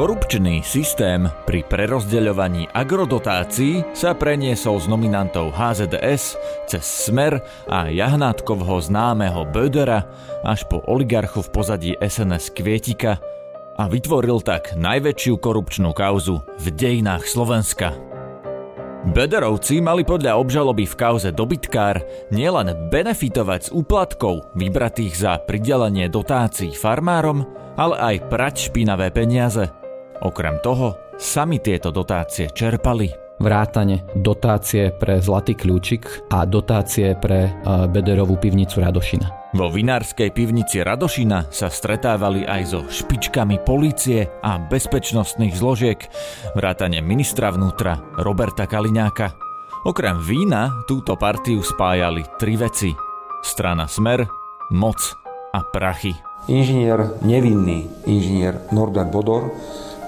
[0.00, 9.44] Korupčný systém pri prerozdeľovaní agrodotácií sa preniesol z nominantov HZDS cez Smer a Jahnátkovho známeho
[9.52, 10.08] Bödera
[10.40, 13.20] až po oligarchu v pozadí SNS Kvietika
[13.76, 17.92] a vytvoril tak najväčšiu korupčnú kauzu v dejinách Slovenska.
[19.04, 22.00] Bederovci mali podľa obžaloby v kauze dobytkár
[22.32, 27.44] nielen benefitovať z úplatkov vybratých za pridelenie dotácií farmárom,
[27.76, 29.68] ale aj prať špinavé peniaze–
[30.20, 33.08] Okrem toho, sami tieto dotácie čerpali.
[33.40, 37.50] Vrátane dotácie pre Zlatý kľúčik a dotácie pre e,
[37.88, 39.56] Bederovú pivnicu Radošina.
[39.56, 45.96] Vo vinárskej pivnici Radošina sa stretávali aj so špičkami polície a bezpečnostných zložiek,
[46.52, 49.32] vrátane ministra vnútra Roberta Kaliňáka.
[49.88, 52.92] Okrem vína túto partiu spájali tri veci.
[53.40, 54.28] Strana Smer,
[54.76, 55.00] moc
[55.56, 56.12] a prachy.
[56.52, 59.48] Inžinier, nevinný inžinier Norbert Bodor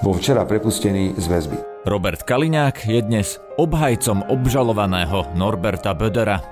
[0.03, 1.57] bol včera prepustený z väzby.
[1.87, 6.43] Robert Kaliňák je dnes obhajcom obžalovaného Norberta Bödera.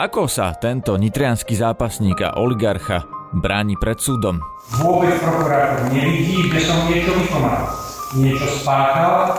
[0.00, 3.04] Ako sa tento nitrianský zápasník a oligarcha
[3.36, 4.40] bráni pred súdom?
[4.80, 7.68] Vôbec prokurátor nevidí, že som niečo vykonal.
[8.16, 9.36] Niečo spáchal,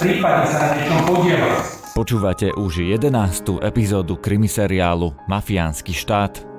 [0.00, 1.56] prípadne sa na niečom podielal.
[1.92, 3.60] Počúvate už 11.
[3.60, 6.51] epizódu krimiseriálu Mafiánsky štát.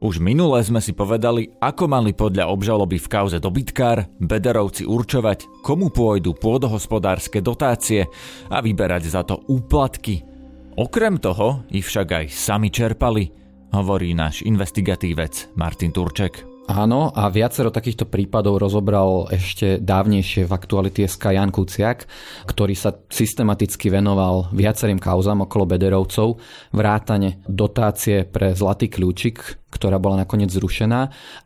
[0.00, 5.92] Už minule sme si povedali, ako mali podľa obžaloby v kauze dobytkár Bederovci určovať, komu
[5.92, 8.08] pôjdu pôdohospodárske dotácie
[8.48, 10.24] a vyberať za to úplatky.
[10.80, 13.28] Okrem toho ich však aj sami čerpali,
[13.76, 16.49] hovorí náš investigatívec Martin Turček.
[16.70, 20.54] Áno, a viacero takýchto prípadov rozobral ešte dávnejšie v
[21.10, 22.06] SK Jan Kuciak,
[22.46, 26.38] ktorý sa systematicky venoval viacerým kauzam okolo Bederovcov,
[26.70, 31.00] vrátane dotácie pre Zlatý kľúčik, ktorá bola nakoniec zrušená,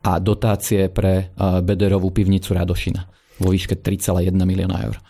[0.04, 1.24] a dotácie pre e,
[1.64, 3.08] Bederovú pivnicu Radošina
[3.40, 5.00] vo výške 3,1 milióna eur.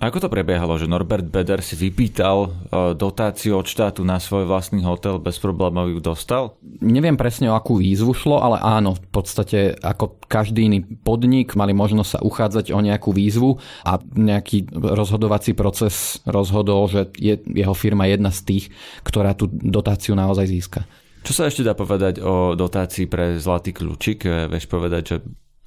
[0.00, 2.50] Ako to prebiehalo, že Norbert Beder si vypýtal e,
[2.96, 6.56] dotáciu od štátu na svoj vlastný hotel, bez problémov ju dostal?
[6.80, 11.76] Neviem presne o akú výzvu šlo, ale áno, v podstate ako každý iný podnik mali
[11.76, 18.08] možnosť sa uchádzať o nejakú výzvu a nejaký rozhodovací proces rozhodol, že je jeho firma
[18.08, 18.64] jedna z tých,
[19.04, 20.80] ktorá tú dotáciu naozaj získa.
[21.20, 24.24] Čo sa ešte dá povedať o dotácii pre Zlatý kľúčik?
[24.24, 25.16] Vieš povedať, že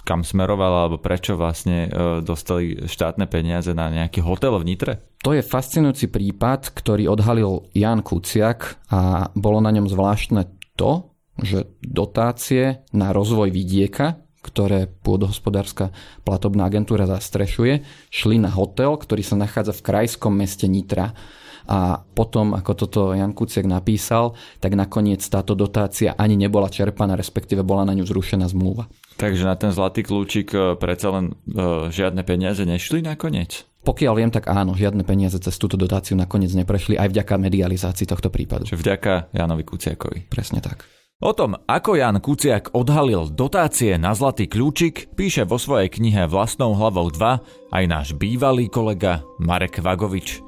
[0.04, 1.90] kam smerovala alebo prečo vlastne e,
[2.22, 4.94] dostali štátne peniaze na nejaký hotel v Nitre?
[5.24, 11.72] To je fascinujúci prípad, ktorý odhalil Jan Kuciak a bolo na ňom zvláštne to, že
[11.82, 15.96] dotácie na rozvoj vidieka, ktoré pôdohospodárska
[16.28, 21.16] platobná agentúra zastrešuje, šli na hotel, ktorý sa nachádza v krajskom meste Nitra.
[21.64, 27.64] A potom, ako toto Jan Kuciak napísal, tak nakoniec táto dotácia ani nebola čerpaná, respektíve
[27.64, 28.92] bola na ňu zrušená zmluva.
[29.18, 33.64] Takže na ten zlatý kľúčik e, predsa len e, žiadne peniaze nešli nakoniec?
[33.84, 38.32] Pokiaľ viem, tak áno, žiadne peniaze cez túto dotáciu nakoniec neprešli aj vďaka medializácii tohto
[38.32, 38.64] prípadu.
[38.64, 40.32] Čiže vďaka Janovi Kuciakovi.
[40.32, 40.88] Presne tak.
[41.24, 46.76] O tom, ako Jan Kuciak odhalil dotácie na zlatý kľúčik, píše vo svojej knihe Vlastnou
[46.76, 50.44] hlavou 2 aj náš bývalý kolega Marek Vagovič.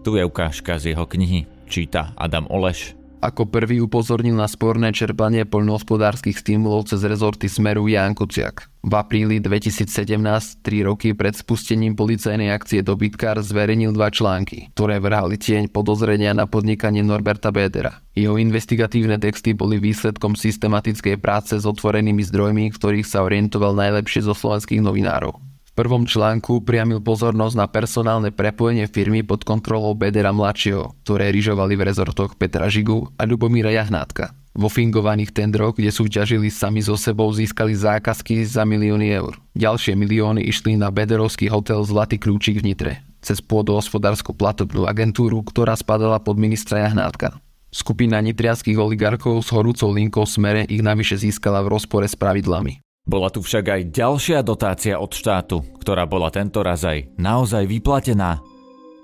[0.00, 3.03] Tu je ukážka z jeho knihy, číta Adam Oleš.
[3.24, 8.68] Ako prvý upozornil na sporné čerpanie poľnohospodárskych stimulov cez rezorty Smeru Jan Kuciak.
[8.84, 15.40] V apríli 2017, tri roky pred spustením policajnej akcie Dobytkár, zverejnil dva články, ktoré vrhali
[15.40, 18.04] tieň podozrenia na podnikanie Norberta Bédera.
[18.12, 24.36] Jeho investigatívne texty boli výsledkom systematickej práce s otvorenými zdrojmi, ktorých sa orientoval najlepšie zo
[24.36, 31.34] slovenských novinárov prvom článku priamil pozornosť na personálne prepojenie firmy pod kontrolou Bedera mladšieho, ktoré
[31.34, 34.32] ryžovali v rezortoch Petra Žigu a Ľubomíra Jahnátka.
[34.54, 39.34] Vo fingovaných tendroch, kde súťažili sami so sebou, získali zákazky za milióny eur.
[39.58, 45.74] Ďalšie milióny išli na Bederovský hotel Zlatý kľúčik v Nitre, cez pôdohospodárskú platobnú agentúru, ktorá
[45.74, 47.34] spadala pod ministra Jahnátka.
[47.74, 52.78] Skupina nitrianských oligarchov s horúcou linkou smere ich navyše získala v rozpore s pravidlami.
[53.04, 58.40] Bola tu však aj ďalšia dotácia od štátu, ktorá bola tento raz aj naozaj vyplatená.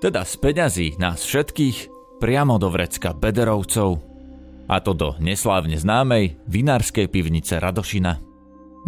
[0.01, 1.77] Teda z peňazí nás všetkých
[2.17, 4.01] priamo do vrecka Bederovcov.
[4.65, 8.17] A to do neslávne známej vinárskej pivnice Radošina.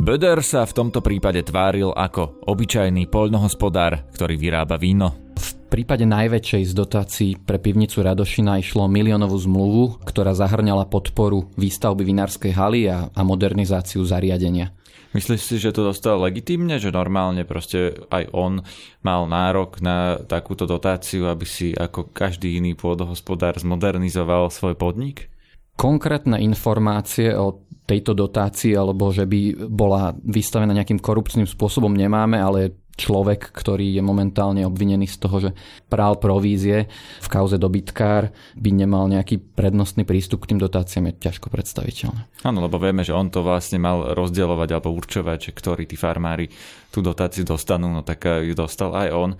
[0.01, 5.13] Beder sa v tomto prípade tváril ako obyčajný poľnohospodár, ktorý vyrába víno.
[5.37, 12.01] V prípade najväčšej z dotácií pre pivnicu Radošina išlo miliónovú zmluvu, ktorá zahrňala podporu výstavby
[12.01, 14.73] vinárskej haly a, a modernizáciu zariadenia.
[15.13, 18.65] Myslíš si, že to dostal legitímne, že normálne proste aj on
[19.05, 25.29] mal nárok na takúto dotáciu, aby si ako každý iný pôdohospodár zmodernizoval svoj podnik?
[25.77, 32.82] Konkrétne informácie o tejto dotácii alebo že by bola vystavená nejakým korupčným spôsobom nemáme, ale
[32.93, 35.49] človek, ktorý je momentálne obvinený z toho, že
[35.89, 36.85] prál provízie
[37.21, 42.29] v kauze dobytkár, by nemal nejaký prednostný prístup k tým dotáciám, je ťažko predstaviteľné.
[42.45, 46.53] Áno, lebo vieme, že on to vlastne mal rozdielovať alebo určovať, že ktorí tí farmári
[46.93, 49.31] tú dotáciu dostanú, no tak ju dostal aj on.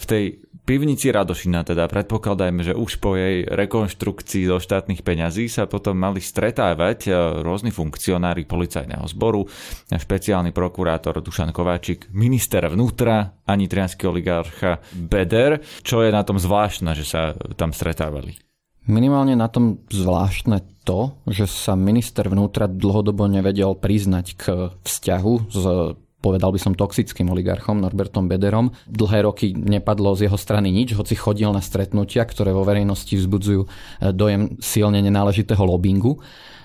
[0.00, 0.24] V tej
[0.62, 6.22] pivnici Radošina teda predpokladajme, že už po jej rekonštrukcii zo štátnych peňazí sa potom mali
[6.22, 7.10] stretávať e,
[7.42, 9.46] rôzni funkcionári policajného zboru,
[9.90, 15.60] špeciálny prokurátor Dušan Kováčik, minister vnútra a nitrianský oligarcha Beder.
[15.82, 18.38] Čo je na tom zvláštne, že sa tam stretávali?
[18.82, 24.42] Minimálne na tom zvláštne to, že sa minister vnútra dlhodobo nevedel priznať k
[24.82, 25.64] vzťahu s
[26.22, 28.70] povedal by som toxickým oligarchom Norbertom Bederom.
[28.86, 33.66] Dlhé roky nepadlo z jeho strany nič, hoci chodil na stretnutia, ktoré vo verejnosti vzbudzujú
[33.66, 36.22] eh, dojem silne nenáležitého lobbingu.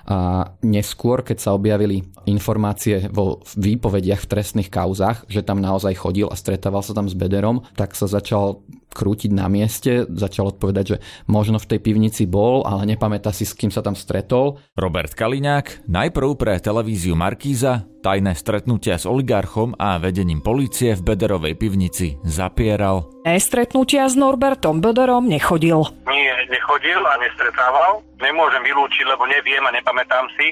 [0.08, 6.32] A neskôr, keď sa objavili informácie vo výpovediach v trestných kauzách, že tam naozaj chodil
[6.32, 10.98] a stretával sa tam s Bederom, tak sa začal krútiť na mieste, začal odpovedať, že
[11.30, 14.58] možno v tej pivnici bol, ale nepamätá si, s kým sa tam stretol.
[14.74, 21.60] Robert Kaliňák najprv pre televíziu Markíza tajné stretnutia s oligarchom a vedením policie v Bederovej
[21.60, 23.12] pivnici zapieral.
[23.28, 25.84] Stretnutia s Norbertom Bederom nechodil.
[26.08, 28.04] Nie, nechodil a nestretával.
[28.18, 30.50] Nemôžem vylúčiť, lebo neviem a nepamätám si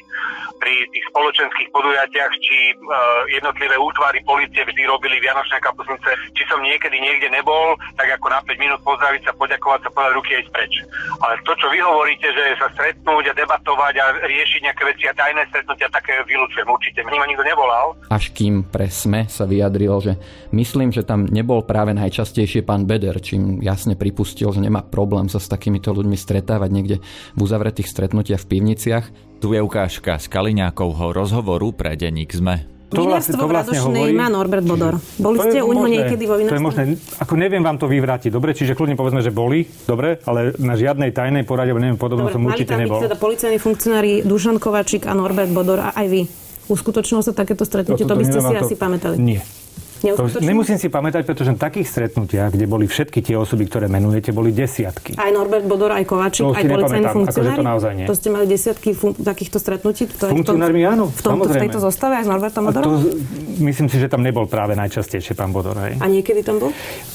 [0.61, 6.61] pri tých spoločenských podujatiach, či uh, jednotlivé útvary policie vždy robili Vianočné kapusnice, či som
[6.61, 10.41] niekedy niekde nebol, tak ako na 5 minút pozdraviť sa, poďakovať sa, podať ruky a
[10.45, 10.73] ísť preč.
[11.21, 15.17] Ale to, čo vy hovoríte, že sa stretnúť a debatovať a riešiť nejaké veci a
[15.17, 17.03] tajné stretnutia, také vylúčujem určite.
[17.03, 17.97] Mňa nikto nevolal.
[18.13, 20.13] Až kým pre SME sa vyjadril, že
[20.55, 25.43] myslím, že tam nebol práve najčastejšie pán Beder, čím jasne pripustil, že nemá problém sa
[25.43, 26.97] s takýmito ľuďmi stretávať niekde
[27.35, 29.05] v uzavretých stretnutiach v pivniciach.
[29.43, 32.75] Tu je ukážka z Kaliňákovho rozhovoru pre denník ZME.
[32.95, 35.01] To vlastne, to vlastne hovorí, má Norbert Bodor.
[35.17, 36.95] Boli ste u neho niekedy vo To je možné.
[37.17, 38.53] Ako neviem vám to vyvrátiť, dobre?
[38.53, 40.21] Čiže kľudne povedzme, že boli, dobre?
[40.23, 43.01] Ale na žiadnej tajnej porade, neviem, podobno som určite nebol.
[43.01, 46.21] Dobre, teda policajní funkcionári Dušan Kovačík a Norbert Bodor a aj vy.
[46.69, 48.61] Uskutočnilo sa takéto stretnutie, to, to, to by ste si to...
[48.61, 49.15] asi pamätali.
[49.17, 49.41] Nie.
[50.03, 54.35] To nemusím si pamätať, pretože v takých stretnutiach, kde boli všetky tie osoby, ktoré menujete,
[54.35, 55.15] boli desiatky.
[55.15, 57.55] Aj Norbert Bodor, aj Kovačík, aj policajní funkcionári.
[57.55, 58.05] Akože to naozaj nie.
[58.05, 60.05] To ste mali desiatky fun- takýchto stretnutí?
[60.11, 62.91] Funkcionármi áno, v, tom, v tejto zostave aj s Norbertom Bodorom?
[62.91, 63.17] To,
[63.63, 65.79] myslím si, že tam nebol práve najčastejšie pán Bodor.
[65.79, 65.97] Hej.
[66.03, 66.71] A niekedy tam bol?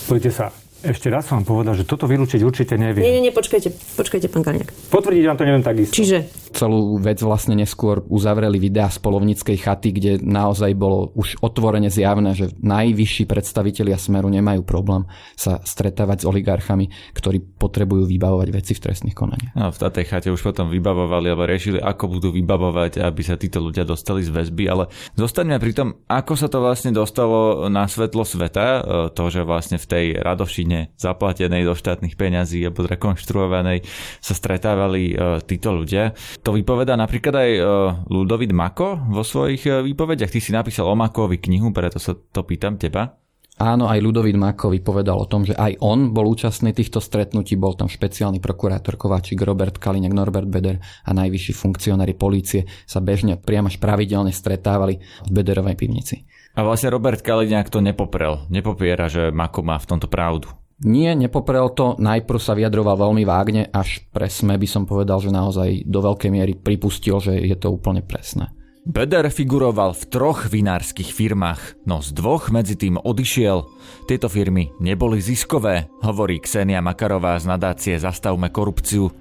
[0.08, 0.46] Poďte sa,
[0.80, 3.04] ešte raz som vám povedal, že toto vylúčiť určite neviem.
[3.04, 3.68] Nie, nie, nie, počkajte,
[4.00, 4.72] počkajte, pán Kaliňák.
[4.88, 5.92] Potvrdiť vám to neviem takisto.
[5.92, 6.18] Čiže?
[6.50, 12.32] Celú vec vlastne neskôr uzavreli videá z polovníckej chaty, kde naozaj bolo už otvorene zjavné,
[12.32, 15.04] že najvyšší predstavitelia Smeru nemajú problém
[15.36, 19.52] sa stretávať s oligarchami, ktorí potrebujú vybavovať veci v trestných konaniach.
[19.52, 23.60] No, v tej chate už potom vybavovali alebo riešili, ako budú vybavovať, aby sa títo
[23.60, 28.24] ľudia dostali z väzby, ale zostaňme pri tom, ako sa to vlastne dostalo na svetlo
[28.24, 28.80] sveta, e,
[29.12, 33.82] to, že vlastne v tej radoši väčšine zaplatenej do štátnych peňazí alebo zrekonštruovanej
[34.22, 36.14] sa stretávali uh, títo ľudia.
[36.46, 37.64] To vypoveda napríklad aj uh,
[38.06, 40.30] Ludovid Mako vo svojich uh, výpovediach.
[40.30, 43.18] Ty si napísal o Makovi knihu, preto sa to pýtam teba.
[43.60, 47.76] Áno, aj Ludovít Mako vypovedal o tom, že aj on bol účastný týchto stretnutí, bol
[47.76, 53.68] tam špeciálny prokurátor Kováčik, Robert Kaliňák, Norbert Beder a najvyšší funkcionári policie sa bežne priam
[53.68, 56.24] až pravidelne stretávali v Bederovej pivnici.
[56.54, 60.50] A vlastne Robert Kaliňák to nepoprel, nepopiera, že Mako má v tomto pravdu.
[60.80, 62.00] Nie, nepoprel to.
[62.00, 66.56] Najprv sa vyjadroval veľmi vágne, až presme by som povedal, že naozaj do veľkej miery
[66.56, 68.48] pripustil, že je to úplne presné.
[68.88, 73.68] Beder figuroval v troch vinárskych firmách, no z dvoch medzi tým odišiel.
[74.08, 79.12] Tieto firmy neboli ziskové, hovorí Ksenia Makarová z nadácie Zastavme korupciu.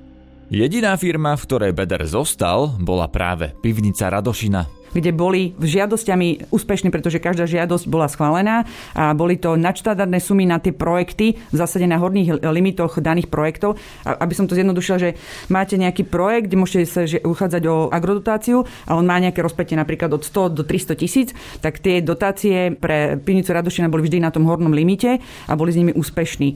[0.48, 7.22] Jediná firma, v ktorej Beder zostal, bola práve pivnica Radošina kde boli žiadosťami úspešní, pretože
[7.22, 12.02] každá žiadosť bola schválená a boli to nadštandardné sumy na tie projekty v zásade na
[12.02, 13.78] horných limitoch daných projektov.
[14.04, 15.10] A aby som to zjednodušila, že
[15.52, 20.12] máte nejaký projekt, kde môžete sa uchádzať o agrodotáciu a on má nejaké rozpätie napríklad
[20.14, 21.30] od 100 do 300 tisíc,
[21.64, 25.80] tak tie dotácie pre pivnicu Radošina boli vždy na tom hornom limite a boli s
[25.80, 26.50] nimi úspešní.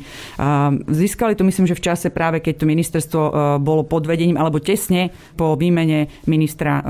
[0.88, 4.62] Získali to myslím, že v čase práve, keď to ministerstvo e, bolo pod vedením alebo
[4.62, 6.84] tesne po výmene ministra e,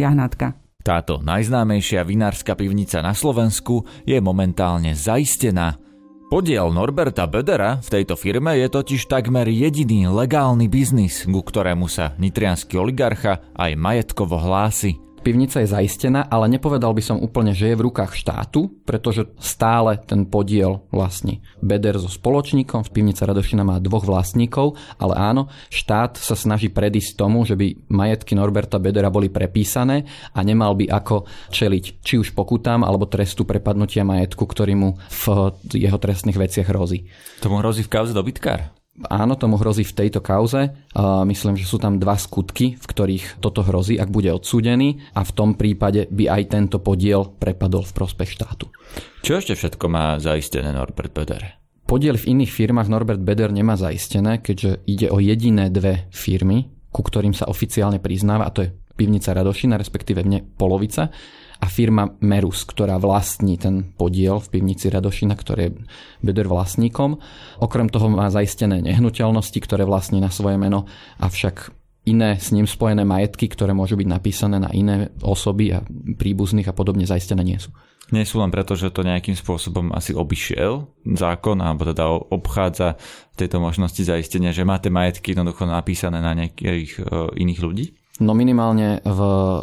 [0.00, 0.61] Jahnátka.
[0.82, 5.78] Táto najznámejšia vinárska pivnica na Slovensku je momentálne zaistená.
[6.26, 12.18] Podiel Norberta Bedera v tejto firme je totiž takmer jediný legálny biznis, ku ktorému sa
[12.18, 14.98] nitrianský oligarcha aj majetkovo hlási.
[15.22, 19.94] Pivnica je zaistená, ale nepovedal by som úplne, že je v rukách štátu, pretože stále
[20.02, 26.34] ten podiel vlastní Beder so spoločníkom, pivnica Radošina má dvoch vlastníkov, ale áno, štát sa
[26.34, 32.02] snaží predísť tomu, že by majetky Norberta Bedera boli prepísané a nemal by ako čeliť
[32.02, 37.06] či už pokutám alebo trestu prepadnutia majetku, ktorý mu v jeho trestných veciach hrozí.
[37.38, 38.81] Tomu hrozí v kauze dobytkár?
[39.08, 40.76] Áno, tomu hrozí v tejto kauze.
[41.24, 45.32] Myslím, že sú tam dva skutky, v ktorých toto hrozí, ak bude odsúdený a v
[45.32, 48.68] tom prípade by aj tento podiel prepadol v prospech štátu.
[49.24, 51.56] Čo ešte všetko má zaistené Norbert Beder?
[51.88, 57.00] Podiel v iných firmách Norbert Beder nemá zaistené, keďže ide o jediné dve firmy, ku
[57.00, 61.08] ktorým sa oficiálne priznáva, a to je pivnica Radošina, respektíve mne polovica,
[61.62, 65.74] a firma Merus, ktorá vlastní ten podiel v pivnici Radošina, ktorý je
[66.18, 67.22] Beder vlastníkom.
[67.62, 70.90] Okrem toho má zaistené nehnuteľnosti, ktoré vlastní na svoje meno,
[71.22, 71.70] avšak
[72.02, 75.86] iné s ním spojené majetky, ktoré môžu byť napísané na iné osoby a
[76.18, 77.70] príbuzných a podobne zaistené nie sú.
[78.10, 82.98] Nie sú len preto, že to nejakým spôsobom asi obišiel zákon, alebo teda obchádza
[83.38, 87.02] tejto možnosti zaistenia, že máte majetky jednoducho napísané na nejakých e,
[87.38, 87.86] iných ľudí?
[88.20, 89.20] No minimálne v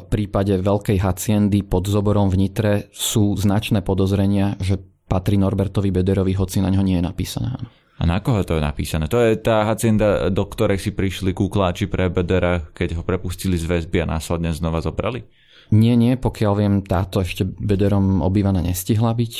[0.09, 6.57] prípade veľkej haciendy pod zoborom v Nitre sú značné podozrenia, že patrí Norbertovi Bederovi, hoci
[6.61, 7.53] na ňo nie je napísané.
[7.99, 9.11] A na koho to je napísané?
[9.11, 13.67] To je tá hacienda, do ktorej si prišli kúkláči pre Bedera, keď ho prepustili z
[13.67, 15.27] väzby a následne znova zobrali?
[15.75, 19.33] Nie, nie, pokiaľ viem, táto ešte Bederom obývaná nestihla byť.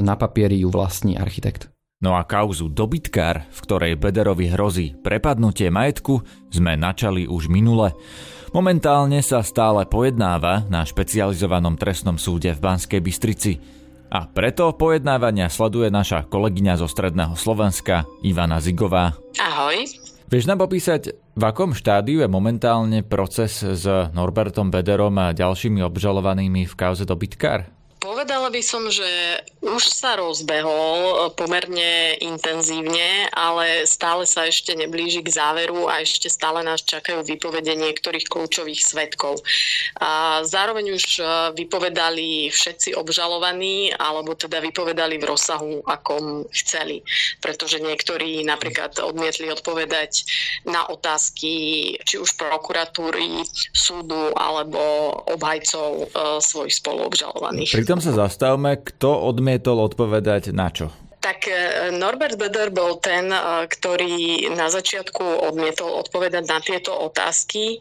[0.00, 1.73] Na papieri ju vlastní architekt.
[2.04, 6.20] No a kauzu dobytkár, v ktorej Bederovi hrozí prepadnutie majetku,
[6.52, 7.96] sme načali už minule.
[8.52, 13.56] Momentálne sa stále pojednáva na špecializovanom trestnom súde v Banskej Bystrici.
[14.12, 19.16] A preto pojednávania sleduje naša kolegyňa zo Stredného Slovenska, Ivana Zigová.
[19.40, 19.88] Ahoj.
[20.28, 26.68] Vieš nám popísať, v akom štádiu je momentálne proces s Norbertom Bederom a ďalšími obžalovanými
[26.68, 27.64] v kauze dobytkár?
[28.04, 35.32] Povedala by som, že už sa rozbehol pomerne intenzívne, ale stále sa ešte neblíži k
[35.32, 39.40] záveru a ešte stále nás čakajú vypovede niektorých kľúčových svetkov.
[40.04, 41.24] A zároveň už e,
[41.56, 47.00] vypovedali všetci obžalovaní, alebo teda vypovedali v rozsahu, akom chceli.
[47.40, 50.28] Pretože niektorí napríklad odmietli odpovedať
[50.68, 54.76] na otázky či už prokuratúry, súdu alebo
[55.32, 56.06] obhajcov e,
[56.44, 57.72] svojich spoluobžalovaných.
[57.72, 60.90] Pri tom sa zastavme, kto odmietol odpovedať na čo?
[61.22, 61.54] Tak e,
[61.94, 67.78] Norbert Beder bol ten, e, ktorý na začiatku odmietol odpovedať na tieto otázky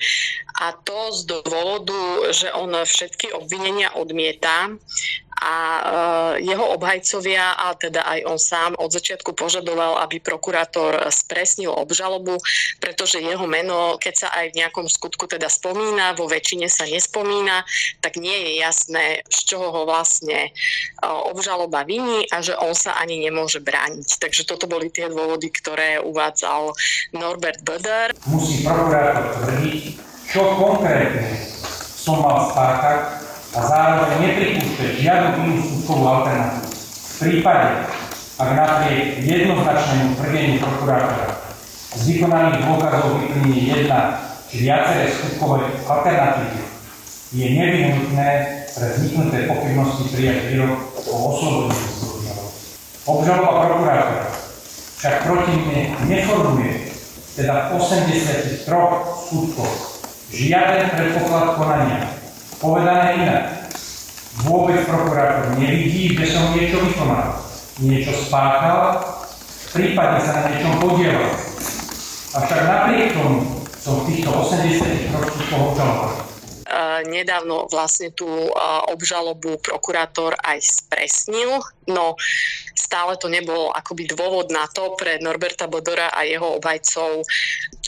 [0.61, 4.77] a to z dôvodu, že on všetky obvinenia odmieta
[5.41, 5.81] a e,
[6.45, 12.37] jeho obhajcovia, a teda aj on sám od začiatku požadoval, aby prokurátor spresnil obžalobu,
[12.77, 17.65] pretože jeho meno, keď sa aj v nejakom skutku teda spomína, vo väčšine sa nespomína,
[18.03, 20.51] tak nie je jasné, z čoho ho vlastne
[21.03, 24.19] obžaloba viní a že on sa ani nemôže brániť.
[24.19, 26.75] Takže toto boli tie dôvody, ktoré uvádzal
[27.15, 28.13] Norbert Böder.
[28.27, 29.83] Musí prokurátor tvrdiť,
[30.29, 31.29] čo konkrétne
[32.03, 33.22] som mal spáchať
[33.53, 36.69] a zároveň nepripúšťať žiadnu inú skutkovú alternatívu.
[36.73, 37.69] V prípade,
[38.41, 41.27] ak napriek jednoznačnému tvrdeniu prokurátora
[41.93, 44.17] z vykonaných dôkazov vyplní jedna
[44.49, 46.61] či viaceré skutkové alternatívy,
[47.33, 48.29] je nevyhnutné
[48.73, 50.73] pre vzniknuté pochybnosti prijať výrok
[51.09, 51.93] o oslobodení
[53.03, 54.31] Obžaloba prokurátora
[54.95, 56.87] však proti mne neformuje,
[57.35, 59.75] teda v 83 skutkoch,
[60.31, 62.22] žiaden predpoklad konania.
[62.63, 63.43] Povedané inak,
[64.47, 67.43] vôbec prokurátor nevidí, že som niečo vykonal,
[67.83, 69.03] niečo spáchal,
[69.75, 71.27] prípadne sa na niečom podielal.
[72.31, 76.32] Avšak napriek tomu som v týchto 83 skutkoch obžaloval.
[77.03, 78.27] Nedávno vlastne tú
[78.89, 82.15] obžalobu prokurátor aj spresnil, no
[82.73, 87.23] stále to nebol akoby dôvod na to pre Norberta Bodora a jeho obhajcov,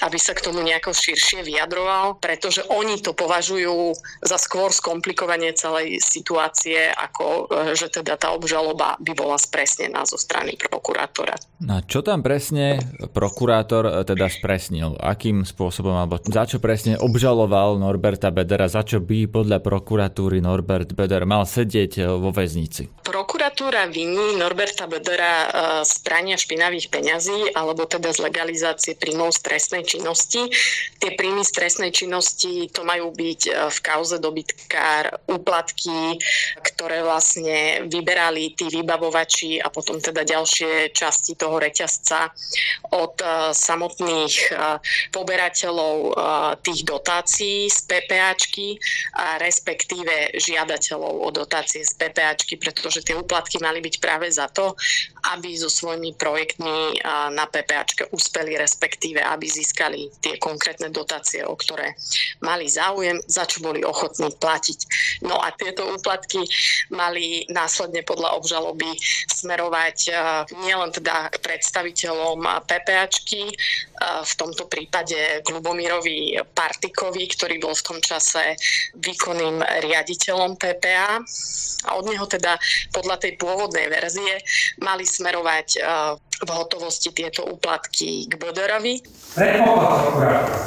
[0.03, 6.03] aby sa k tomu nejako širšie vyjadroval, pretože oni to považujú za skôr skomplikovanie celej
[6.03, 11.35] situácie, ako e, že teda tá obžaloba by bola spresnená zo strany prokurátora.
[11.63, 12.83] A čo tam presne
[13.15, 14.99] prokurátor e, teda spresnil?
[14.99, 18.67] Akým spôsobom, alebo za čo presne obžaloval Norberta Bedera?
[18.67, 22.91] Za čo by podľa prokuratúry Norbert Beder mal sedieť e, vo väznici?
[23.45, 25.45] Prokuratúra viní Norberta Bedera
[25.85, 30.49] z prania špinavých peňazí alebo teda z legalizácie príjmov z trestnej činnosti.
[30.97, 36.17] Tie príjmy z trestnej činnosti to majú byť v kauze dobytkár úplatky,
[36.57, 42.33] ktoré vlastne vyberali tí vybavovači a potom teda ďalšie časti toho reťazca
[42.97, 43.21] od
[43.53, 44.57] samotných
[45.13, 46.17] poberateľov
[46.65, 48.81] tých dotácií z PPAčky
[49.21, 54.75] a respektíve žiadateľov o dotácie z PPAčky, pretože tie úplatky mali byť práve za to,
[55.35, 57.01] aby so svojimi projektmi
[57.33, 61.97] na PPAčke uspeli, respektíve aby získali tie konkrétne dotácie, o ktoré
[62.45, 64.79] mali záujem, za čo boli ochotní platiť.
[65.25, 66.45] No a tieto úplatky
[66.93, 68.93] mali následne podľa obžaloby
[69.31, 70.13] smerovať
[70.61, 73.49] nielen teda k predstaviteľom PPAčky,
[74.05, 78.59] v tomto prípade k Lubomírovi Partikovi, ktorý bol v tom čase
[78.99, 81.23] výkonným riaditeľom PPA
[81.85, 82.57] a od neho teda
[82.91, 84.37] podľa tej pôvodnej verzie
[84.85, 85.79] mali smerovať e,
[86.45, 89.01] v hotovosti tieto úplatky k Boderovi.
[89.33, 90.61] Predpoklad prokurátora,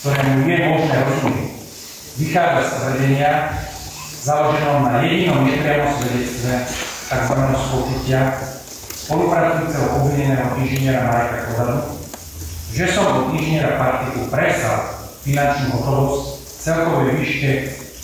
[0.00, 1.50] ktorému je možné rozumieť,
[2.16, 3.30] vychádza z tvrdenia
[4.24, 6.52] založenom na jedinom nepriamom svedectve
[7.08, 7.34] tzv.
[7.54, 8.20] spočutia
[9.08, 11.80] spolupracujúceho obvineného inžiniera Mareka Kozadu,
[12.72, 14.92] že som od inžiniera Partiku presal
[15.24, 17.50] finančnú hotovosť v celkovej výške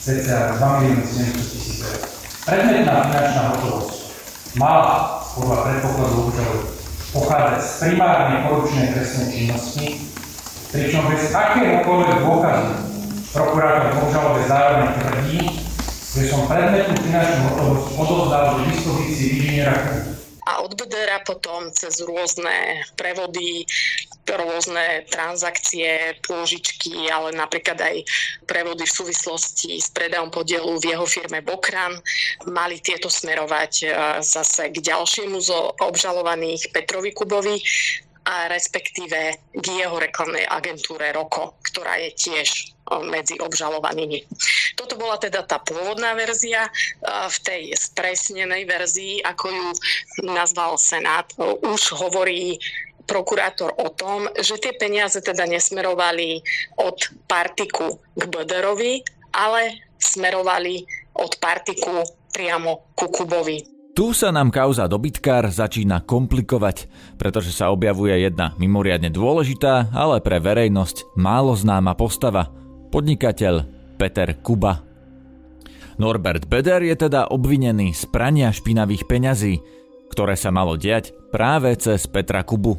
[0.05, 2.01] cca 2 milióny 700 tisíc eur.
[2.45, 3.94] Predmetná finančná hotovosť
[4.55, 6.59] mala podľa predpokladu obžalu
[7.11, 9.87] pochádzať z primárne korupčnej trestnej činnosti,
[10.71, 12.71] pričom bez akéhokoľvek dôkazu
[13.35, 15.39] prokurátor obžalobe zároveň tvrdí,
[16.15, 19.75] že som predmetnú finančnú hotovosť odovzdal do dispozícii inžiniera
[20.45, 23.65] a od Bedera potom cez rôzne prevody,
[24.25, 27.97] rôzne transakcie, pôžičky, ale napríklad aj
[28.49, 31.97] prevody v súvislosti s predajom podielu v jeho firme Bokran
[32.49, 33.87] mali tieto smerovať e,
[34.25, 37.61] zase k ďalšiemu zo obžalovaných Petrovi Kubovi
[38.25, 42.73] a respektíve k jeho reklamnej agentúre ROKO, ktorá je tiež
[43.05, 44.25] medzi obžalovanými.
[44.77, 46.69] Toto bola teda tá pôvodná verzia.
[47.05, 49.67] V tej spresnenej verzii, ako ju
[50.25, 51.29] nazval Senát,
[51.65, 52.57] už hovorí
[53.05, 56.41] prokurátor o tom, že tie peniaze teda nesmerovali
[56.81, 56.97] od
[57.29, 59.05] partiku k Böderovi,
[59.37, 60.85] ale smerovali
[61.21, 63.74] od partiku priamo ku Kubovi.
[63.95, 70.43] Tu sa nám kauza dobytkár začína komplikovať, pretože sa objavuje jedna mimoriadne dôležitá, ale pre
[70.43, 72.51] verejnosť málo známa postava.
[72.91, 73.63] Podnikateľ
[73.95, 74.83] Peter Kuba.
[76.03, 79.63] Norbert Beder je teda obvinený z prania špinavých peňazí,
[80.11, 82.75] ktoré sa malo diať práve cez Petra Kubu.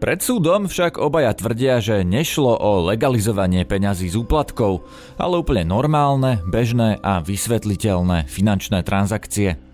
[0.00, 4.88] Pred súdom však obaja tvrdia, že nešlo o legalizovanie peňazí z úplatkov,
[5.20, 9.60] ale úplne normálne, bežné a vysvetliteľné finančné transakcie–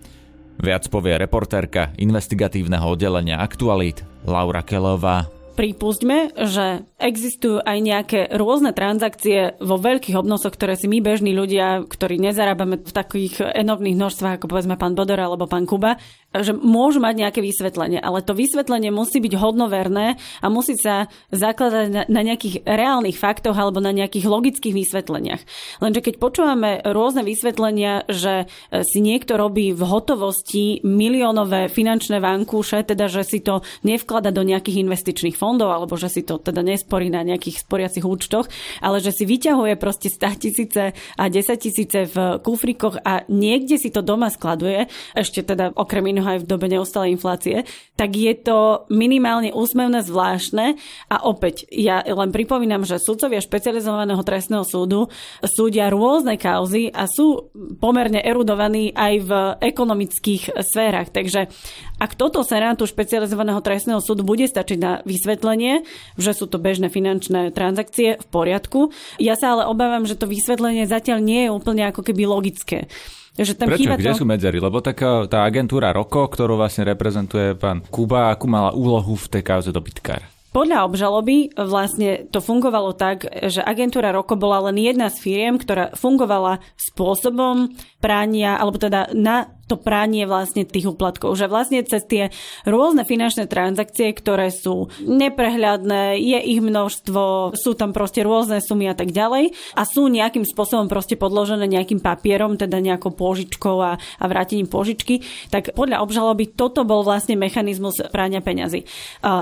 [0.57, 5.29] Viac povie reportérka investigatívneho oddelenia Aktualít Laura Kelová.
[5.57, 11.81] Pripustme, že existujú aj nejaké rôzne transakcie vo veľkých obnosoch, ktoré si my bežní ľudia,
[11.81, 15.97] ktorí nezarábame v takých enormných množstvách, ako povedzme pán Bodor alebo pán Kuba,
[16.35, 21.87] že môžu mať nejaké vysvetlenie, ale to vysvetlenie musí byť hodnoverné a musí sa zakladať
[21.87, 25.41] na, na nejakých reálnych faktoch alebo na nejakých logických vysvetleniach.
[25.79, 32.83] Lenže keď počúvame rôzne vysvetlenia, že e, si niekto robí v hotovosti miliónové finančné vankúše,
[32.83, 37.07] teda že si to nevklada do nejakých investičných fondov alebo že si to teda nesporí
[37.07, 38.51] na nejakých sporiacich účtoch,
[38.83, 43.89] ale že si vyťahuje proste 100 tisíce a 10 tisíce v kufrikoch a niekde si
[43.95, 48.89] to doma skladuje, ešte teda okrem iného aj v dobe neustalej inflácie, tak je to
[48.89, 50.73] minimálne úsmevné zvláštne
[51.13, 55.13] a opäť ja len pripomínam, že sudcovia špecializovaného trestného súdu
[55.45, 61.13] súdia rôzne kauzy a sú pomerne erudovaní aj v ekonomických sférach.
[61.13, 61.53] Takže
[62.01, 65.85] ak toto Senátu špecializovaného trestného súdu bude stačiť na vysvetlenie,
[66.17, 68.89] že sú to bežné finančné transakcie v poriadku,
[69.21, 72.89] ja sa ale obávam, že to vysvetlenie zatiaľ nie je úplne ako keby logické.
[73.37, 73.93] Že tam Prečo?
[73.93, 74.19] Kde to...
[74.19, 74.57] sú medzery?
[74.57, 79.43] Lebo taká tá agentúra ROKO, ktorú vlastne reprezentuje pán Kuba, akú mala úlohu v tej
[79.45, 80.36] kauze dobytkár?
[80.55, 85.93] Podľa obžaloby vlastne to fungovalo tak, že agentúra ROKO bola len jedna z firiem, ktorá
[85.93, 91.35] fungovala spôsobom prania, alebo teda na to pranie vlastne tých úplatkov.
[91.35, 92.23] Že vlastne cez tie
[92.63, 98.95] rôzne finančné transakcie, ktoré sú neprehľadné, je ich množstvo, sú tam proste rôzne sumy a
[98.95, 104.25] tak ďalej a sú nejakým spôsobom proste podložené nejakým papierom, teda nejakou požičkou a, a
[104.25, 105.19] vrátením požičky,
[105.51, 108.87] tak podľa obžaloby toto bol vlastne mechanizmus prania peňazí.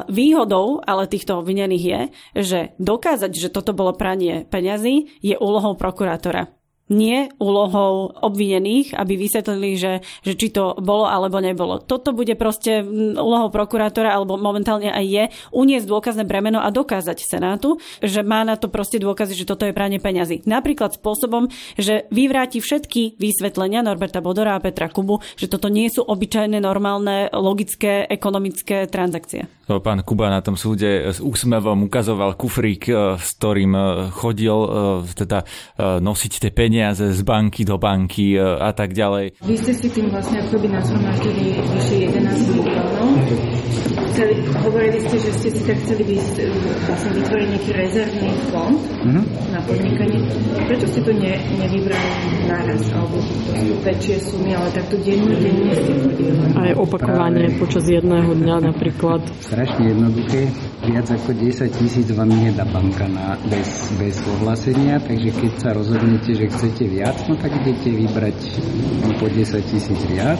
[0.09, 2.01] Výhodou ale týchto obvinených je,
[2.39, 6.55] že dokázať, že toto bolo pranie peňazí, je úlohou prokurátora.
[6.91, 11.81] Nie úlohou obvinených, aby vysvetlili, že, že či to bolo alebo nebolo.
[11.81, 12.85] Toto bude proste
[13.17, 18.53] úlohou prokurátora, alebo momentálne aj je, uniesť dôkazné bremeno a dokázať Senátu, že má na
[18.53, 20.45] to proste dôkazy, že toto je pranie peňazí.
[20.45, 26.05] Napríklad spôsobom, že vyvráti všetky vysvetlenia Norberta Bodora a Petra Kubu, že toto nie sú
[26.05, 29.49] obyčajné, normálne, logické, ekonomické transakcie.
[29.65, 33.81] Pán Kuba na tom súde s úsmevom ukazoval kufrík, e, s ktorým e,
[34.13, 34.69] chodil e,
[35.17, 35.41] teda
[35.77, 39.39] nosiť tie peniaze z banky do banky a tak ďalej.
[39.41, 42.84] Vy ste si tým vlastne ako by nasromaždili vyše 11 miliónov.
[44.15, 46.15] Chceli, hovorili ste, že ste si tak chceli
[46.87, 49.23] vlastne vytvoriť nejaký rezervný fond mm-hmm.
[49.51, 50.23] na podnikanie.
[50.71, 52.09] Prečo ste to ne, nevybrali
[52.47, 56.47] naraz, alebo to sú väčšie sumy, ale takto dennodenne ste podielali?
[56.55, 57.59] Aj opakovanie Práve.
[57.59, 60.47] počas jedného dňa napríklad strašne jednoduché.
[60.87, 66.31] Viac ako 10 tisíc vám nedá banka na, bez, bez ohlásenia, takže keď sa rozhodnete,
[66.39, 68.39] že chcete viac, no tak idete vybrať
[69.19, 70.39] po 10 tisíc viac.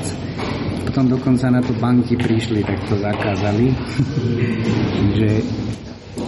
[0.85, 3.64] Potom dokonca na to banky prišli, tak to zakázali.
[5.15, 5.31] Že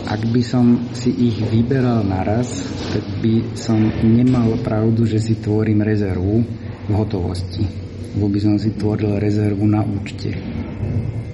[0.08, 5.84] ak by som si ich vyberal naraz, tak by som nemal pravdu, že si tvorím
[5.84, 6.43] rezervu
[6.88, 7.63] v hotovosti.
[8.15, 10.32] Lebo by som si tvoril rezervu na účte.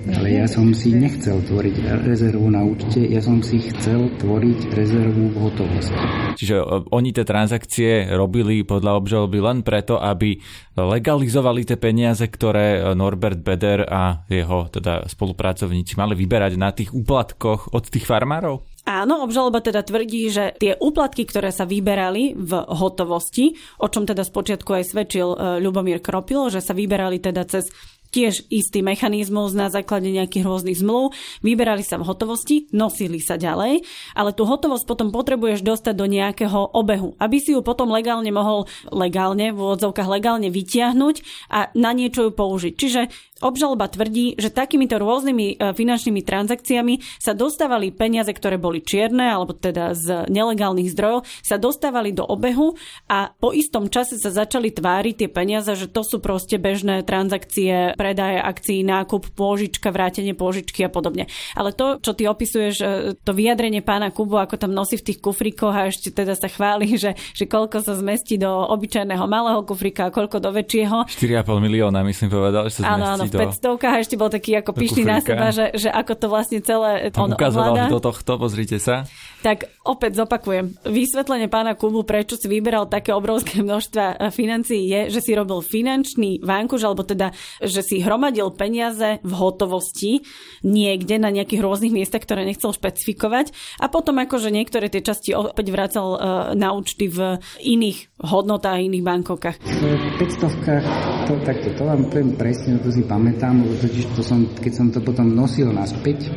[0.04, 5.32] Ale ja som si nechcel tvoriť rezervu na účte, ja som si chcel tvoriť rezervu
[5.32, 5.96] v hotovosti.
[6.36, 10.36] Čiže e, oni tie transakcie robili podľa obžaloby len preto, aby
[10.76, 16.92] legalizovali tie peniaze, ktoré e, Norbert Beder a jeho teda spolupracovníci mali vyberať na tých
[16.92, 18.74] úplatkoch od tých farmárov?
[18.84, 24.28] Áno, obžaloba teda tvrdí, že tie úplatky, ktoré sa vyberali v hotovosti, o čom teda
[24.28, 27.72] spočiatku aj svedčil e, Ľubomír Kropil, že sa vyberali teda cez
[28.14, 33.82] tiež istý mechanizmus na základe nejakých rôznych zmluv, vyberali sa v hotovosti, nosili sa ďalej,
[34.14, 38.70] ale tú hotovosť potom potrebuješ dostať do nejakého obehu, aby si ju potom legálne mohol,
[38.94, 41.16] legálne, v úvodzovkách legálne vytiahnuť
[41.50, 42.74] a na niečo ju použiť.
[42.78, 43.02] Čiže
[43.44, 49.52] Obžaloba tvrdí, že takýmito rôznymi e, finančnými transakciami sa dostávali peniaze, ktoré boli čierne, alebo
[49.52, 52.80] teda z nelegálnych zdrojov, sa dostávali do obehu
[53.12, 58.00] a po istom čase sa začali tváriť tie peniaze, že to sú proste bežné transakcie,
[58.00, 61.28] predaje akcií, nákup, pôžička, vrátenie pôžičky a podobne.
[61.60, 62.86] Ale to, čo ty opisuješ, e,
[63.20, 66.96] to vyjadrenie pána Kubu, ako tam nosí v tých kufrikoch a ešte teda sa chváli,
[66.96, 71.12] že, že koľko sa zmestí do obyčajného malého kufrika a koľko do väčšieho.
[71.12, 74.72] 4,5 milióna, myslím, povedal, že sa áno, áno, v 500 a ešte bol taký ako
[74.78, 79.08] pyšný na seba, že, že ako to vlastne celé on ukazoval do tohto, pozrite sa.
[79.44, 80.88] Tak opäť zopakujem.
[80.88, 85.60] Vysvetlenie pána Kubu, prečo si vyberal také obrovské množstva eh, financií, je, že si robil
[85.60, 90.24] finančný vánkuš, alebo teda, že si hromadil peniaze v hotovosti
[90.64, 93.52] niekde na nejakých rôznych miestach, ktoré nechcel špecifikovať
[93.84, 96.20] a potom akože niektoré tie časti opäť vracal uh,
[96.56, 99.60] na účty v iných hodnotách, iných bankovkách.
[99.60, 99.84] V
[100.24, 104.88] 500 to, takto, to vám poviem presne, to si pamätám, totiž to som, keď som
[104.88, 106.32] to potom nosil naspäť,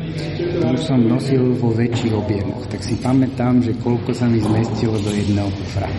[0.59, 4.97] to už som nosil vo väčších objemoch, tak si pamätám, že koľko sa mi zmestilo
[5.01, 5.89] do jedného kufra.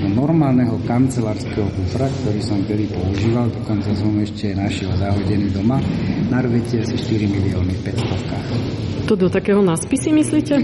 [0.00, 5.78] Do normálneho kancelárskeho kufra, ktorý som kedy používal, dokonca som ešte našiel zahodený doma,
[6.28, 10.54] narvete asi 4 milióny 500 To do takého naspisy myslíte?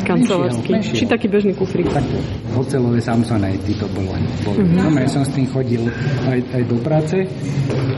[0.00, 0.70] kancelársky.
[0.94, 1.86] Či taký bežný kufrík.
[1.90, 2.04] Tak,
[2.56, 4.12] ocelové Samsonite to bolo.
[4.44, 4.58] bolo.
[4.60, 4.76] Mm-hmm.
[4.76, 5.82] No, ja som s tým chodil
[6.26, 7.16] aj, aj do práce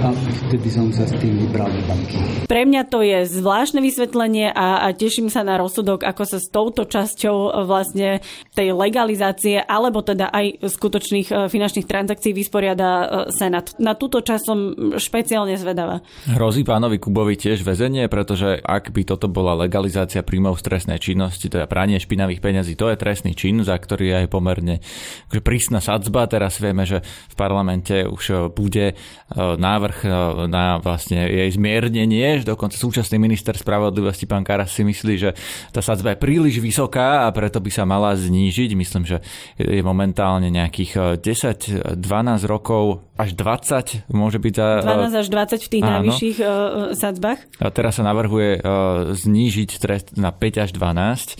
[0.02, 0.08] a
[0.48, 2.18] vtedy som sa s tým vybral do banky.
[2.50, 6.50] Pre mňa to je zvláštne vysvetlenie a, a teším sa na rozsudok, ako sa s
[6.50, 8.08] touto časťou e, vlastne
[8.52, 13.72] tej legalizácie alebo teda aj skutočných e, finančných transakcií vysporiada e, Senát.
[13.78, 14.58] Na túto časť som
[14.98, 16.02] špeciálne zvedavá.
[16.28, 21.70] Hrozí pánovi Kubovi tiež väzenie, pretože ak by toto bola legalizácia príjmov stresnej činnosti, teda
[21.70, 24.83] pranie špinavých peňazí, to je trestný čin, za ktorý je aj pomerne
[25.31, 26.26] akože prísna sadzba.
[26.26, 28.94] Teraz vieme, že v parlamente už bude e,
[29.38, 30.09] návrh e,
[30.50, 35.31] na vlastne jej zmiernenie, dokonca súčasný minister spravodlivosti pán Karas si myslí, že
[35.70, 38.74] tá sadzba je príliš vysoká a preto by sa mala znížiť.
[38.74, 39.22] Myslím, že
[39.55, 44.66] je momentálne nejakých 10-12 e, rokov až 20 môže byť za...
[44.83, 45.92] 12 až 20 v tých áno.
[46.00, 46.48] najvyšších uh,
[46.96, 47.38] sadzbách.
[47.62, 51.37] A teraz sa navrhuje uh, znížiť trest na 5 až 12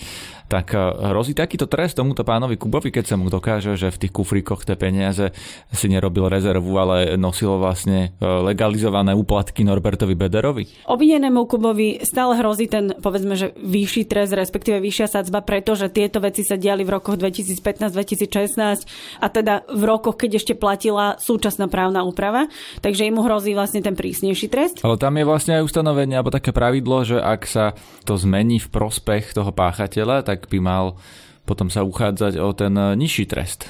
[0.53, 4.13] tak e, hrozí takýto trest tomuto pánovi Kubovi, keď sa mu dokáže, že v tých
[4.13, 5.33] kufríkoch tie peniaze
[5.73, 10.69] si nerobil rezervu, ale nosil vlastne e, legalizované úplatky Norbertovi Bederovi?
[10.85, 16.45] Obvinenému Kubovi stále hrozí ten, povedzme, že vyšší trest, respektíve vyššia sadzba, pretože tieto veci
[16.45, 22.45] sa diali v rokoch 2015-2016 a teda v rokoch, keď ešte platila súčasná právna úprava,
[22.85, 24.85] takže im hrozí vlastne ten prísnejší trest.
[24.85, 27.73] Ale tam je vlastne aj ustanovenie alebo také pravidlo, že ak sa
[28.05, 30.85] to zmení v prospech toho páchateľa, tak by mal
[31.43, 33.67] potom sa uchádzať o ten nižší trest.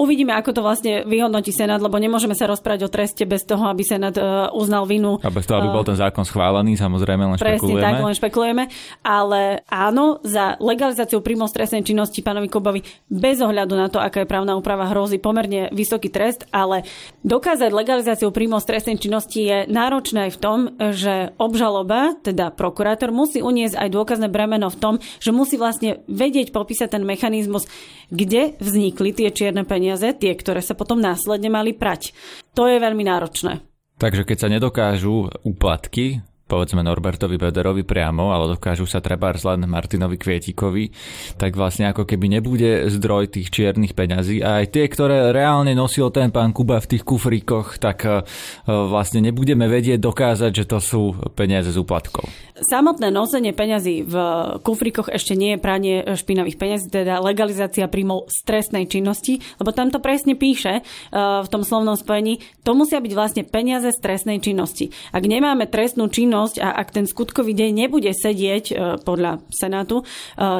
[0.00, 3.84] Uvidíme, ako to vlastne vyhodnotí Senát, lebo nemôžeme sa rozprávať o treste bez toho, aby
[3.84, 5.20] Senát uh, uznal vinu.
[5.20, 7.84] A bez toho, aby bol ten zákon schválený, samozrejme, len Presne špekulujeme.
[7.84, 8.64] tak, len špekulujeme.
[9.04, 12.80] Ale áno, za legalizáciu príjmov stresnej činnosti pánovi Kubovi
[13.12, 16.88] bez ohľadu na to, aká je právna úprava, hrozí pomerne vysoký trest, ale
[17.20, 20.58] dokázať legalizáciu príjmov stresnej činnosti je náročné aj v tom,
[20.96, 26.56] že obžaloba, teda prokurátor, musí uniesť aj dôkazné bremeno v tom, že musí vlastne vedieť
[26.56, 27.68] popísať ten mechanizmus,
[28.08, 32.12] kde vznikli tie čierne peniaze, tie, ktoré sa potom následne mali prať.
[32.54, 33.64] To je veľmi náročné.
[34.00, 40.18] Takže keď sa nedokážu úplatky, povedzme Norbertovi Bederovi priamo, ale dokážu sa treba len Martinovi
[40.18, 40.90] Kvietikovi,
[41.38, 46.10] tak vlastne ako keby nebude zdroj tých čiernych peňazí a aj tie, ktoré reálne nosil
[46.10, 48.26] ten pán Kuba v tých kufríkoch, tak e,
[48.66, 51.02] vlastne nebudeme vedieť dokázať, že to sú
[51.38, 52.26] peniaze z úplatkov.
[52.60, 54.14] Samotné nosenie peňazí v
[54.60, 59.88] kufrikoch ešte nie je pranie špinavých peňazí, teda legalizácia príjmov z trestnej činnosti, lebo tam
[59.88, 60.84] to presne píše
[61.14, 64.92] v tom slovnom spojení, to musia byť vlastne peniaze z trestnej činnosti.
[65.14, 70.04] Ak nemáme trestnú činnosť a ak ten skutkový deň nebude sedieť, e, podľa Senátu, e,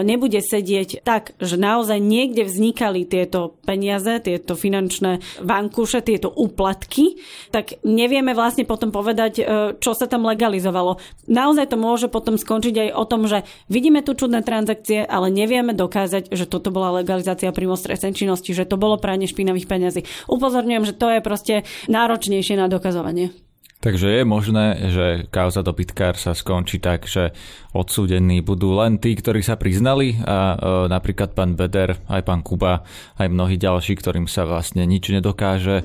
[0.04, 7.20] nebude sedieť tak, že naozaj niekde vznikali tieto peniaze, tieto finančné vankúše, tieto úplatky,
[7.54, 9.42] tak nevieme vlastne potom povedať, e,
[9.80, 11.00] čo sa tam legalizovalo.
[11.30, 15.72] Naozaj to môže potom skončiť aj o tom, že vidíme tu čudné transakcie, ale nevieme
[15.72, 20.00] dokázať, že toto bola legalizácia príjmu stresnej činnosti, že to bolo pranie špinavých peňazí.
[20.28, 21.54] Upozorňujem, že to je proste
[21.88, 23.49] náročnejšie na dokazovanie.
[23.80, 27.32] Takže je možné, že kauza dobytkár sa skončí tak, že
[27.72, 30.56] odsúdení budú len tí, ktorí sa priznali a e,
[30.92, 32.84] napríklad pán Beder, aj pán Kuba,
[33.16, 35.84] aj mnohí ďalší, ktorým sa vlastne nič nedokáže, e,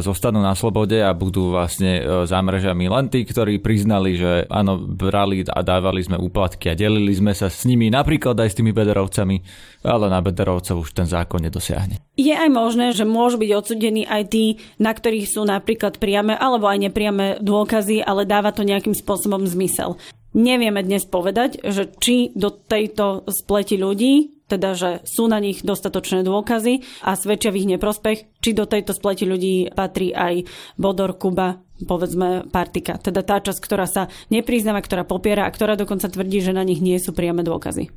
[0.00, 4.80] zostanú na slobode a budú vlastne e, za mrežami len tí, ktorí priznali, že áno,
[4.80, 8.72] brali a dávali sme úplatky a delili sme sa s nimi, napríklad aj s tými
[8.72, 9.36] Bederovcami,
[9.84, 12.05] ale na Bederovcov už ten zákon nedosiahne.
[12.16, 14.44] Je aj možné, že môžu byť odsudení aj tí,
[14.80, 20.00] na ktorých sú napríklad priame alebo aj nepriame dôkazy, ale dáva to nejakým spôsobom zmysel.
[20.32, 26.24] Nevieme dnes povedať, že či do tejto spleti ľudí, teda že sú na nich dostatočné
[26.24, 30.48] dôkazy a svedčia v ich neprospech, či do tejto spleti ľudí patrí aj
[30.80, 32.96] Bodor, Kuba, povedzme Partika.
[32.96, 36.80] Teda tá časť, ktorá sa nepriznáva, ktorá popiera a ktorá dokonca tvrdí, že na nich
[36.80, 37.92] nie sú priame dôkazy.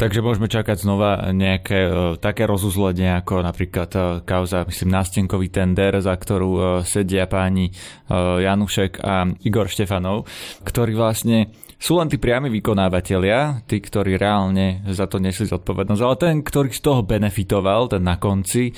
[0.00, 5.92] Takže môžeme čakať znova nejaké uh, také rozuzlenie ako napríklad uh, kauza, myslím, nástenkový tender,
[6.00, 7.68] za ktorú uh, sedia páni
[8.08, 10.24] uh, Janušek a Igor Štefanov,
[10.64, 16.16] ktorí vlastne sú len tí priami vykonávateľia, tí, ktorí reálne za to nesli zodpovednosť, ale
[16.20, 18.68] ten, ktorý z toho benefitoval, ten na konci,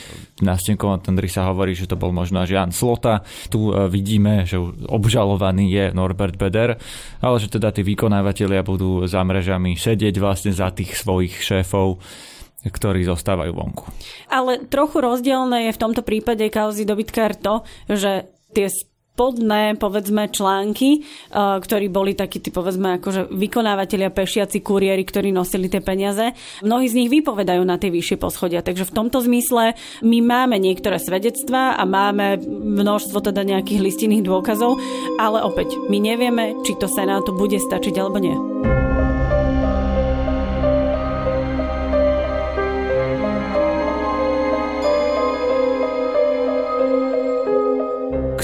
[0.46, 4.46] na stenkovom tendri sa hovorí, že to bol možno až Jan Slota, tu e, vidíme,
[4.46, 6.78] že obžalovaný je Norbert Beder,
[7.18, 11.98] ale že teda tí vykonávateľia budú za mrežami sedieť vlastne za tých svojich šéfov,
[12.62, 13.90] ktorí zostávajú vonku.
[14.30, 18.70] Ale trochu rozdielne je v tomto prípade kauzy dobytkár to, že tie
[19.12, 25.68] spodné, povedzme, články, uh, ktorí boli takí, tí, povedzme, akože vykonávateľia, pešiaci, kuriéri, ktorí nosili
[25.68, 26.32] tie peniaze.
[26.64, 28.64] Mnohí z nich vypovedajú na tie vyššie poschodia.
[28.64, 34.80] Takže v tomto zmysle my máme niektoré svedectvá a máme množstvo teda nejakých listinných dôkazov,
[35.20, 38.36] ale opäť, my nevieme, či to Senátu bude stačiť alebo nie.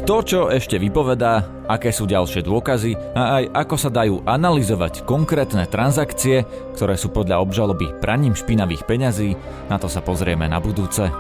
[0.08, 5.68] Kto čo ešte vypovedá, aké sú ďalšie dôkazy a aj ako sa dajú analyzovať konkrétne
[5.68, 9.36] transakcie, ktoré sú podľa obžaloby praním špinavých peňazí,
[9.68, 11.12] na to sa pozrieme na budúce.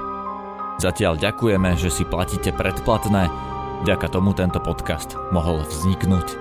[0.80, 3.28] Zatiaľ ďakujeme, že si platíte predplatné,
[3.84, 6.40] vďaka tomu tento podcast mohol vzniknúť.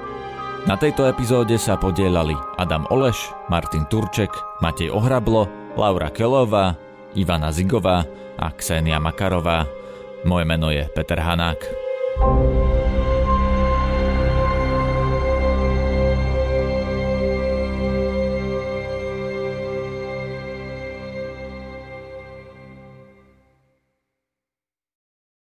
[0.71, 4.31] Na tejto epizóde sa podielali Adam Oleš, Martin Turček,
[4.63, 6.79] Matej Ohrablo, Laura Kelová,
[7.11, 8.07] Ivana Zigová
[8.39, 9.67] a Ksenia Makarová.
[10.23, 11.86] Moje meno je Peter Hanák.
[12.19, 12.86] Thank you.